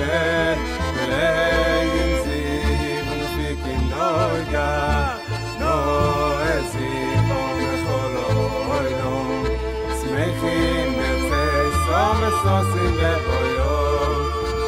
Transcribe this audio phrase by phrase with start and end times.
[0.00, 0.56] Wer
[1.12, 2.48] legen sie
[3.06, 4.72] von ficken Neuga
[5.60, 5.76] No
[6.54, 8.28] es sie von Cholo
[8.76, 9.16] Oino
[10.00, 13.74] Smechim betzei Som esosim beoyo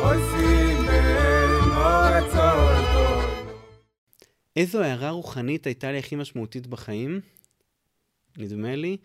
[0.08, 0.78] Oisim
[1.62, 2.82] במועצות
[4.56, 7.20] איזו הערה רוחנית הייתה לי הכי משמעותית בחיים?
[8.38, 8.96] נדמה לי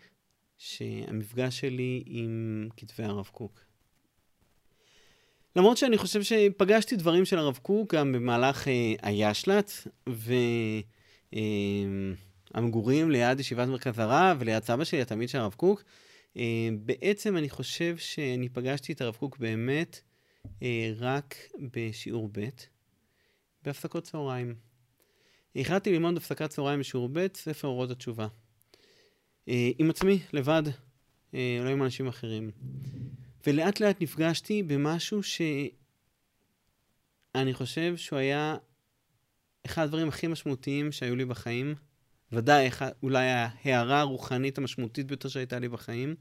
[0.58, 3.67] שהמפגש שלי עם כתבי הרב קוק.
[5.56, 9.86] למרות שאני חושב שפגשתי דברים של הרב קוק גם במהלך אה, הישל"צ,
[12.54, 15.84] והמגורים אה, ליד ישיבת מרכז הרב וליד סבא שלי, התלמיד של הרב קוק,
[16.36, 20.00] אה, בעצם אני חושב שאני פגשתי את הרב קוק באמת
[20.62, 21.34] אה, רק
[21.72, 22.48] בשיעור ב',
[23.62, 24.54] בהפסקות צהריים.
[25.56, 28.26] החלטתי ללמוד הפסקת צהריים בשיעור ב', ספר אורות התשובה.
[29.48, 30.62] אה, עם עצמי, לבד,
[31.34, 32.50] אה, לא עם אנשים אחרים.
[33.46, 35.72] ולאט לאט נפגשתי במשהו שאני
[37.52, 38.56] חושב שהוא היה
[39.66, 41.74] אחד הדברים הכי משמעותיים שהיו לי בחיים.
[42.32, 42.70] ודאי,
[43.02, 46.14] אולי ההערה הרוחנית המשמעותית ביותר שהייתה לי בחיים.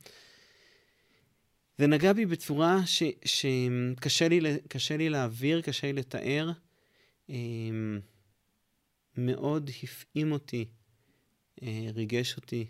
[1.77, 2.77] זה נגע בי בצורה
[3.25, 4.39] שקשה לי,
[4.97, 6.52] לי להעביר, קשה לי לתאר.
[7.30, 7.36] אה,
[9.17, 10.66] מאוד הפעים אותי,
[11.94, 12.66] ריגש אותי.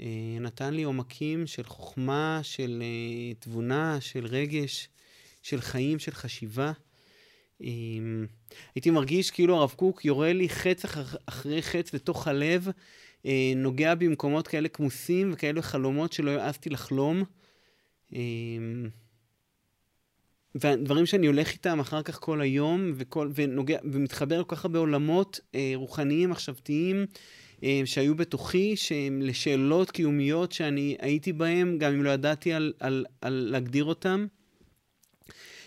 [0.00, 0.06] אה,
[0.40, 4.88] נתן לי עומקים של חוכמה, של אה, תבונה, של רגש,
[5.42, 6.72] של חיים, של חשיבה.
[7.62, 7.68] אה,
[8.74, 10.84] הייתי מרגיש כאילו הרב קוק יורה לי חץ
[11.26, 12.68] אחרי חץ לתוך הלב,
[13.56, 17.24] נוגע במקומות כאלה כמוסים וכאלה חלומות שלא העזתי לחלום.
[20.54, 25.40] ודברים שאני הולך איתם אחר כך כל היום, וכל, ונוגע, ומתחבר כל כך הרבה עולמות
[25.74, 27.04] רוחניים, מחשבתיים, אה,
[27.84, 33.48] שהיו בתוכי, שהם לשאלות קיומיות שאני הייתי בהן, גם אם לא ידעתי על, על, על
[33.50, 34.26] להגדיר אותן.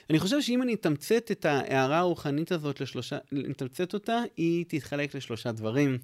[0.09, 5.51] אני חושב שאם אני אתמצת את ההערה הרוחנית הזאת לשלושה, נתמצת אותה, היא תתחלק לשלושה
[5.51, 5.97] דברים,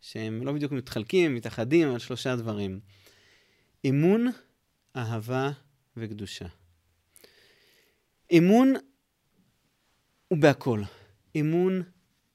[0.00, 2.80] שהם לא בדיוק מתחלקים, מתאחדים, אבל שלושה דברים.
[3.88, 4.26] אמון,
[4.96, 5.50] אהבה
[5.96, 6.46] וקדושה.
[8.38, 8.74] אמון
[10.28, 10.82] הוא בהכל.
[11.40, 11.82] אמון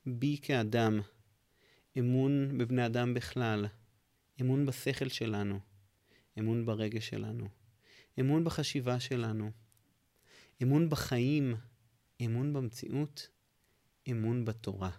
[0.05, 0.99] בי כאדם,
[1.99, 3.65] אמון בבני אדם בכלל,
[4.41, 5.59] אמון בשכל שלנו,
[6.39, 7.47] אמון ברגש שלנו,
[8.19, 9.51] אמון בחשיבה שלנו,
[10.63, 11.55] אמון בחיים,
[12.25, 13.29] אמון במציאות,
[14.11, 14.89] אמון בתורה.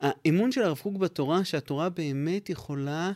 [0.00, 3.12] האמון של הרב קוק בתורה, שהתורה באמת יכולה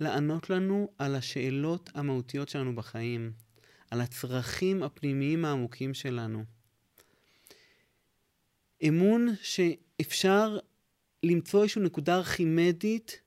[0.00, 3.32] לענות לנו על השאלות המהותיות שלנו בחיים,
[3.90, 6.44] על הצרכים הפנימיים העמוקים שלנו.
[8.88, 10.58] אמון שאפשר
[11.22, 13.20] למצוא איזושהי נקודה ארכימדית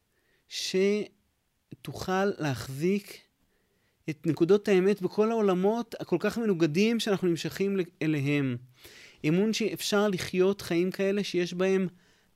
[0.50, 3.22] שתוכל להחזיק
[4.09, 8.58] את נקודות האמת בכל העולמות הכל כך מנוגדים שאנחנו נמשכים אליהם.
[9.28, 11.88] אמון שאפשר לחיות חיים כאלה שיש בהם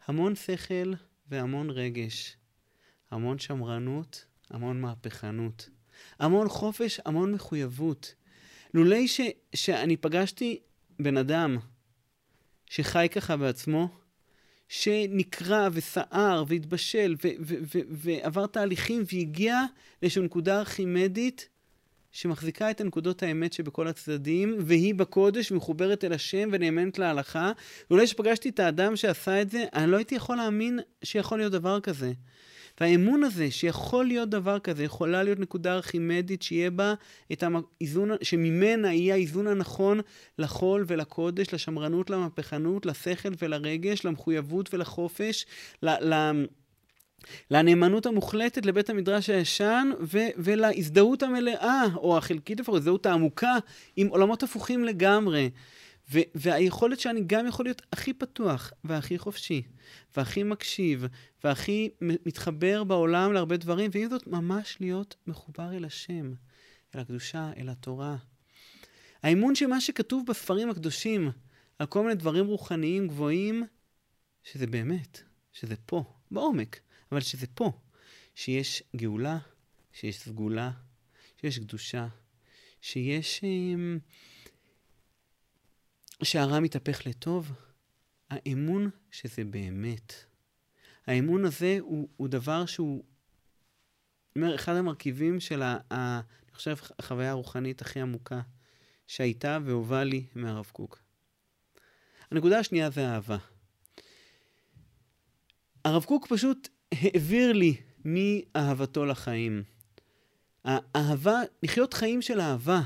[0.06, 0.94] המון שכל
[1.28, 2.38] והמון רגש,
[3.12, 5.70] המון שמרנות, המון מהפכנות,
[6.20, 8.16] המון חופש, המון מחויבות.
[8.74, 9.22] לולי ש,
[9.56, 10.60] שאני פגשתי
[11.00, 11.58] בן אדם
[12.66, 13.90] שחי ככה בעצמו,
[14.70, 17.16] שנקרע וסער והתבשל
[17.92, 19.62] ועבר תהליכים והגיע
[20.02, 21.50] לאיזושהי נקודה ארכימדית
[22.12, 27.52] שמחזיקה את הנקודות האמת שבכל הצדדים, והיא בקודש מחוברת אל השם ונאמנת להלכה.
[27.90, 31.80] ואולי כשפגשתי את האדם שעשה את זה, אני לא הייתי יכול להאמין שיכול להיות דבר
[31.80, 32.12] כזה.
[32.82, 36.94] והאמון הזה שיכול להיות דבר כזה, יכולה להיות נקודה ארכימדית שיהיה בה
[37.32, 40.00] את האיזון, שממנה יהיה האיזון הנכון
[40.40, 45.46] לחול ולקודש, לשמרנות, למהפכנות, לשכל ולרגש, למחויבות ולחופש,
[45.84, 46.14] ל...
[46.14, 46.46] ל
[47.52, 53.56] לנאמנות המוחלטת לבית המדרש הישן ו- ולהזדהות המלאה, או החלקית לפחות, הזדהות העמוקה,
[53.96, 55.50] עם עולמות הפוכים לגמרי.
[56.12, 59.64] ו- והיכולת שאני גם יכול להיות הכי פתוח והכי חופשי
[60.18, 61.06] והכי מקשיב
[61.44, 66.34] והכי מתחבר בעולם להרבה דברים, ועם זאת ממש להיות מחובר אל השם,
[66.96, 68.16] אל הקדושה, אל התורה.
[69.24, 71.32] האמון שמה שכתוב בספרים הקדושים
[71.80, 73.64] על כל מיני דברים רוחניים גבוהים,
[74.44, 75.22] שזה באמת,
[75.54, 76.80] שזה פה, בעומק,
[77.12, 77.72] אבל שזה פה,
[78.36, 79.38] שיש גאולה,
[79.94, 80.72] שיש סגולה,
[81.42, 82.08] שיש קדושה,
[82.82, 83.44] שיש...
[83.44, 83.98] אה,
[86.24, 87.52] שהרע מתהפך לטוב,
[88.30, 90.14] האמון שזה באמת.
[91.08, 93.04] האמון הזה הוא, הוא דבר שהוא,
[94.36, 98.42] אומר, אחד המרכיבים של, ה, ה, אני חושב, החוויה הרוחנית הכי עמוקה
[99.08, 101.00] שהייתה והובאה לי מהרב קוק.
[102.32, 103.38] הנקודה השנייה זה אהבה.
[105.86, 109.64] הרב קוק פשוט העביר לי מאהבתו לחיים.
[110.64, 112.82] האהבה, לחיות חיים של אהבה,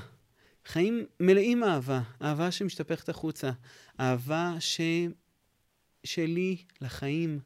[0.66, 3.52] חיים מלאים אהבה, אהבה שמשתפכת החוצה,
[4.00, 4.82] אהבה ש...
[6.04, 7.40] שלי לחיים,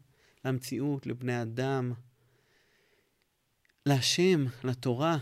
[0.45, 1.93] למציאות, לבני אדם,
[3.85, 5.17] להשם, לתורה.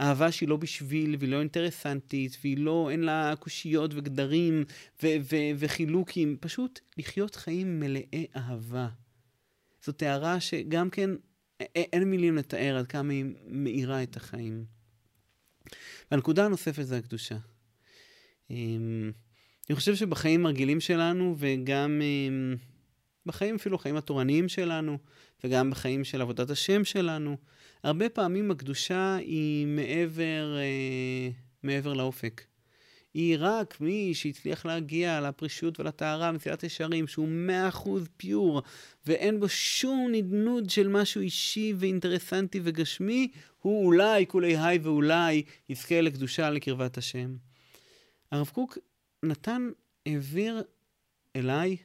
[0.00, 4.64] אהבה שהיא לא בשביל, והיא לא אינטרסנטית, והיא לא, אין לה קושיות וגדרים
[5.02, 8.88] ו- ו- וחילוקים, פשוט לחיות חיים מלאי אהבה.
[9.80, 11.10] זאת הערה שגם כן,
[11.74, 14.77] אין מילים לתאר עד כמה היא מאירה את החיים.
[16.10, 17.36] והנקודה הנוספת זה הקדושה.
[18.50, 19.12] אמ,
[19.70, 22.56] אני חושב שבחיים הרגילים שלנו, וגם אמ,
[23.26, 24.98] בחיים אפילו החיים התורניים שלנו,
[25.44, 27.36] וגם בחיים של עבודת השם שלנו,
[27.84, 31.30] הרבה פעמים הקדושה היא מעבר, אה,
[31.62, 32.42] מעבר לאופק.
[33.14, 38.62] היא רק מי שהצליח להגיע לפרישות ולטהרה, מסילת ישרים, שהוא מאה אחוז פיור,
[39.06, 43.28] ואין בו שום נדנוד של משהו אישי ואינטרסנטי וגשמי,
[43.62, 47.36] הוא אולי, כולי היי ואולי, יזכה לקדושה לקרבת השם.
[48.30, 48.78] הרב קוק
[49.22, 49.70] נתן,
[50.06, 50.62] העביר
[51.36, 51.76] אליי,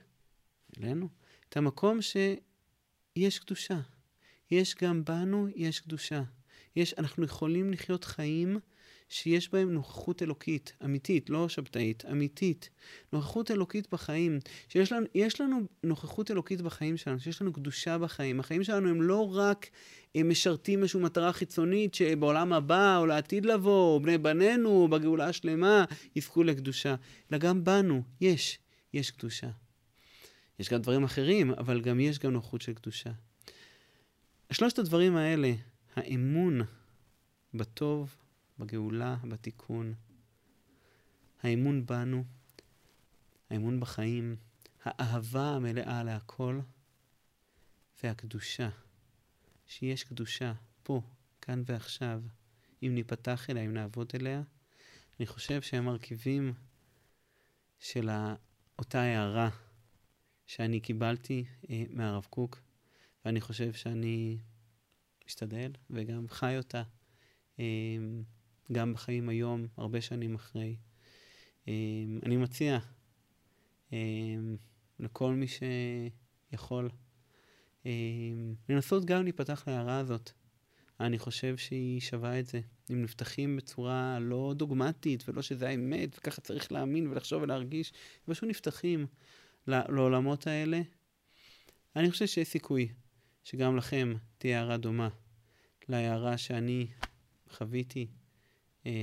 [0.79, 1.09] אלינו,
[1.49, 3.79] את המקום שיש קדושה.
[4.51, 6.23] יש גם בנו, יש קדושה.
[6.75, 8.59] יש, אנחנו יכולים לחיות חיים
[9.13, 12.69] שיש בהם נוכחות אלוקית, אמיתית, לא שבתאית, אמיתית.
[13.13, 14.39] נוכחות אלוקית בחיים.
[14.69, 15.05] שיש לנו,
[15.39, 18.39] לנו נוכחות אלוקית בחיים שלנו, שיש לנו קדושה בחיים.
[18.39, 19.69] החיים שלנו הם לא רק
[20.15, 25.27] הם משרתים איזושהי מטרה חיצונית שבעולם הבא, או לעתיד לבוא, או בני בנינו, או בגאולה
[25.27, 26.95] השלמה, יזכו לקדושה.
[27.31, 28.59] אלא גם בנו, יש,
[28.93, 29.49] יש קדושה.
[30.59, 33.11] יש גם דברים אחרים, אבל גם יש גם נוכחות של קדושה.
[34.51, 35.51] שלושת הדברים האלה,
[35.95, 36.61] האמון
[37.53, 38.15] בטוב,
[38.59, 39.93] בגאולה, בתיקון,
[41.43, 42.23] האמון בנו,
[43.49, 44.35] האמון בחיים,
[44.83, 46.59] האהבה המלאה להכל,
[48.03, 48.69] והקדושה,
[49.67, 50.53] שיש קדושה
[50.83, 51.01] פה,
[51.41, 52.21] כאן ועכשיו,
[52.83, 54.41] אם ניפתח אליה, אם נעבוד אליה,
[55.19, 56.53] אני חושב שהם מרכיבים
[57.79, 58.09] של
[58.79, 59.49] אותה הערה
[60.45, 62.61] שאני קיבלתי אה, מהרב קוק,
[63.25, 64.37] ואני חושב שאני
[65.25, 66.83] משתדל וגם חי אותה,
[67.59, 67.65] אה,
[68.71, 70.75] גם בחיים היום, הרבה שנים אחרי.
[71.67, 71.73] אה,
[72.25, 72.79] אני מציע
[73.93, 73.97] אה,
[74.99, 76.89] לכל מי שיכול
[77.85, 77.91] אה,
[78.69, 80.31] לנסות גם להיפתח להערה הזאת.
[80.99, 82.61] אני חושב שהיא שווה את זה.
[82.91, 87.93] אם נפתחים בצורה לא דוגמטית, ולא שזה האמת, וככה צריך להאמין ולחשוב ולהרגיש,
[88.25, 89.05] פשוט נפתחים
[89.67, 90.81] לעולמות האלה,
[91.95, 92.87] אני חושב שיש סיכוי
[93.43, 95.09] שגם לכם תהיה הערה דומה
[95.89, 96.87] להערה שאני
[97.49, 98.07] חוויתי,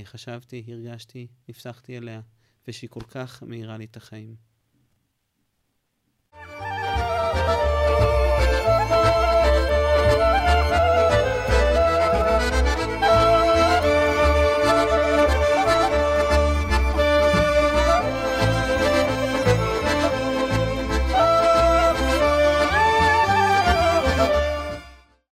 [0.03, 2.21] חשבתי, הרגשתי, נפתחתי אליה,
[2.67, 4.50] ושהיא כל כך מאירה לי את החיים.